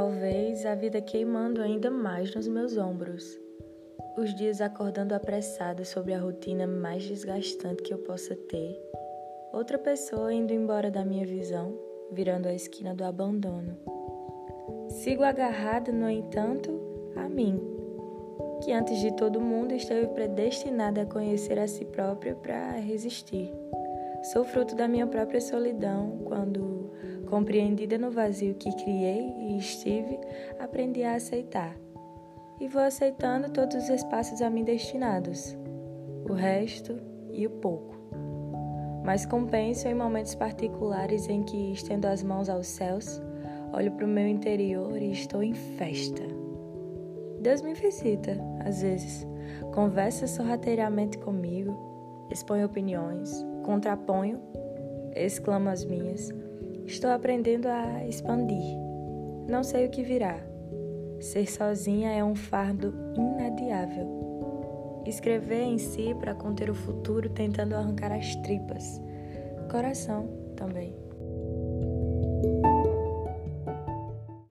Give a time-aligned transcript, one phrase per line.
[0.00, 3.38] vez, a vida queimando ainda mais nos meus ombros.
[4.16, 8.80] Os dias acordando apressada sobre a rotina mais desgastante que eu possa ter.
[9.52, 11.78] Outra pessoa indo embora da minha visão,
[12.10, 13.76] virando a esquina do abandono.
[14.88, 16.70] Sigo agarrada, no entanto,
[17.14, 17.60] a mim,
[18.64, 23.52] que antes de todo mundo esteve predestinada a conhecer a si própria para resistir.
[24.32, 26.81] Sou fruto da minha própria solidão quando,
[27.32, 30.20] compreendida no vazio que criei e estive,
[30.60, 31.74] aprendi a aceitar.
[32.60, 35.56] E vou aceitando todos os espaços a mim destinados,
[36.28, 37.00] o resto
[37.30, 37.96] e o pouco.
[39.02, 43.22] Mas compenso em momentos particulares em que estendo as mãos aos céus,
[43.72, 46.22] olho para o meu interior e estou em festa.
[47.40, 49.26] Deus me visita, às vezes,
[49.72, 54.38] conversa sorrateiramente comigo, expõe opiniões, contraponho,
[55.16, 56.41] exclamo as minhas.
[56.86, 58.76] Estou aprendendo a expandir.
[59.48, 60.38] Não sei o que virá.
[61.20, 65.02] Ser sozinha é um fardo inadiável.
[65.06, 69.00] Escrever em si para conter o futuro tentando arrancar as tripas.
[69.70, 70.94] Coração também.